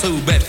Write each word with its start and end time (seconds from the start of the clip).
too 0.00 0.18
bad. 0.22 0.39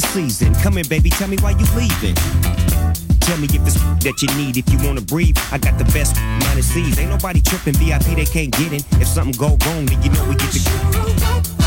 the 0.00 0.06
season. 0.08 0.54
Come 0.56 0.78
in, 0.78 0.86
baby, 0.86 1.10
tell 1.10 1.28
me 1.28 1.36
why 1.40 1.50
you 1.50 1.66
leaving. 1.74 2.14
Tell 3.20 3.36
me 3.38 3.48
if 3.50 3.66
it's 3.66 3.80
that 4.04 4.22
you 4.22 4.28
need, 4.36 4.56
if 4.56 4.70
you 4.70 4.78
wanna 4.86 5.00
breathe. 5.00 5.36
I 5.50 5.58
got 5.58 5.78
the 5.78 5.84
best 5.86 6.16
minus 6.46 6.72
these. 6.72 6.98
Ain't 6.98 7.10
nobody 7.10 7.40
tripping, 7.40 7.74
VIP 7.74 8.14
they 8.14 8.24
can't 8.24 8.52
get 8.52 8.72
in. 8.72 9.00
If 9.00 9.08
something 9.08 9.38
go 9.38 9.56
wrong, 9.66 9.86
then 9.86 10.02
you 10.02 10.10
know 10.10 10.24
we 10.28 10.34
get 10.36 10.52
the. 10.52 11.57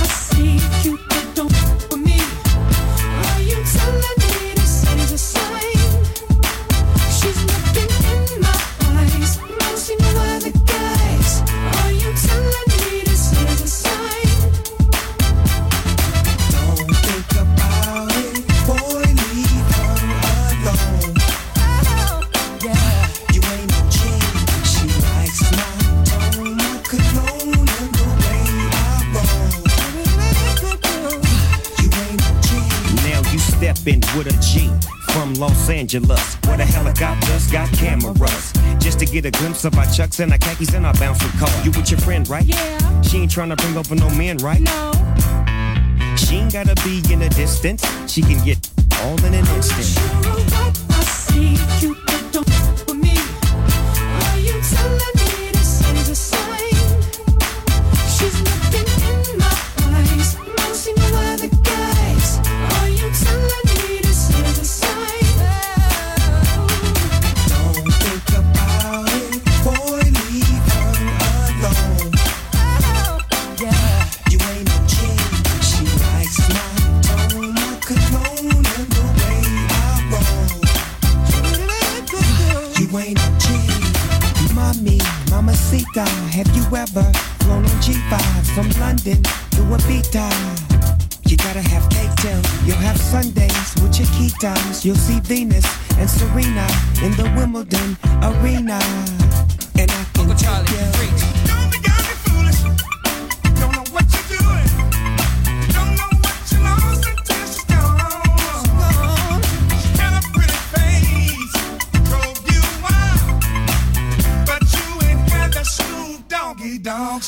Angeles, 35.72 36.36
where 36.46 36.58
the 36.58 36.66
helicopters 36.66 37.52
got 37.52 37.72
cameras. 37.72 38.54
Just 38.80 39.00
to 39.00 39.06
get 39.06 39.26
a 39.26 39.32
glimpse 39.32 39.66
of 39.66 39.78
our 39.78 39.86
chucks 39.86 40.20
and 40.20 40.32
our 40.32 40.38
khakis 40.38 40.74
and 40.74 40.86
our 40.86 40.94
bouncing 40.96 41.32
car. 41.40 41.50
You 41.64 41.72
with 41.72 41.90
your 41.90 42.00
friend, 42.00 42.28
right? 42.30 42.46
Yeah. 42.46 43.02
She 43.02 43.20
ain't 43.20 43.32
trying 43.32 43.50
to 43.50 43.56
bring 43.56 43.78
over 43.78 43.96
no 43.96 44.10
man, 44.10 44.38
right? 44.38 44.62
No. 44.62 44.92
She 46.18 46.36
ain't 46.36 46.54
gotta 46.54 46.76
be 46.84 47.02
in 47.12 47.20
the 47.20 47.30
distance. 47.30 47.84
She 48.12 48.22
can 48.22 48.44
get 48.46 48.60
all 49.02 49.18
in 49.26 49.34
an 49.34 49.48
instant. 49.56 49.88
Sure, 49.88 50.72
I 50.90 51.04
see 51.04 51.86
you. 51.86 52.11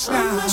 now. 0.09 0.52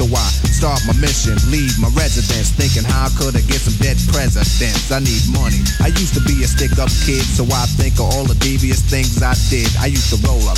So 0.00 0.08
I 0.16 0.24
start 0.48 0.80
my 0.88 0.96
mission, 0.96 1.36
leave 1.52 1.76
my 1.76 1.92
residence. 1.92 2.56
Thinking 2.56 2.88
how 2.88 3.12
could 3.20 3.36
I 3.36 3.44
get 3.44 3.60
some 3.60 3.76
dead 3.84 4.00
presidents? 4.08 4.88
I 4.88 4.96
need 4.96 5.20
money. 5.28 5.60
I 5.84 5.92
used 5.92 6.16
to 6.16 6.24
be 6.24 6.40
a 6.40 6.48
stick 6.48 6.72
up 6.80 6.88
kid, 7.04 7.20
so 7.20 7.44
I 7.52 7.68
think 7.76 8.00
of 8.00 8.08
all 8.08 8.24
the 8.24 8.32
devious 8.40 8.80
things 8.80 9.20
I 9.20 9.36
did. 9.52 9.68
I 9.76 9.92
used 9.92 10.08
to 10.08 10.16
roll 10.24 10.40
up, 10.48 10.56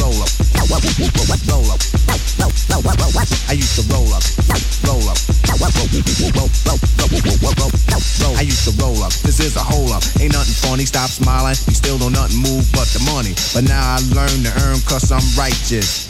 roll 0.00 0.16
up, 0.16 0.32
roll 0.56 0.72
up, 0.72 0.96
roll 1.44 1.68
up. 1.68 1.80
I 3.52 3.52
used 3.52 3.76
to 3.76 3.84
roll 3.92 4.08
up, 4.16 4.24
roll 4.88 5.04
up, 5.12 5.20
roll. 8.24 8.32
I 8.32 8.48
used 8.48 8.64
to 8.64 8.72
roll 8.80 9.04
up. 9.04 9.12
This 9.28 9.44
is 9.44 9.60
a 9.60 9.60
hole 9.60 9.92
up. 9.92 10.00
Ain't 10.24 10.32
nothing 10.32 10.56
funny. 10.56 10.88
Stop 10.88 11.12
smiling. 11.12 11.52
You 11.68 11.76
still 11.76 11.98
don't 12.00 12.16
nothing 12.16 12.40
move 12.40 12.64
but 12.72 12.88
the 12.96 13.04
money. 13.12 13.36
But 13.52 13.68
now 13.68 14.00
I 14.00 14.00
learn 14.16 14.40
to 14.48 14.52
earn 14.64 14.80
cause 14.88 15.12
I'm 15.12 15.20
righteous. 15.36 16.09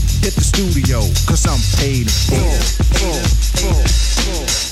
Hit 0.21 0.35
the 0.35 0.43
studio, 0.43 0.99
cause 1.25 1.47
I'm 1.49 1.57
paid 1.81 2.05
in 2.05 2.45
full. 2.93 3.73
One, 3.73 4.70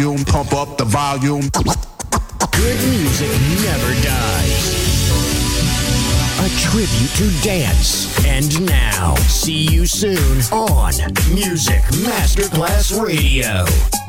volume, 0.00 0.24
pump 0.24 0.52
up 0.54 0.78
the 0.78 0.84
volume. 0.84 1.48
Good 2.52 2.80
music 2.90 3.30
never 3.62 3.92
dies. 4.02 4.80
A 6.40 6.48
tribute 6.58 7.10
to 7.16 7.42
dance. 7.42 8.24
And 8.24 8.66
now, 8.66 9.14
see 9.28 9.66
you 9.70 9.84
soon 9.86 10.40
on 10.52 10.94
Music 11.34 11.82
Masterclass 12.02 12.98
Radio. 13.02 13.99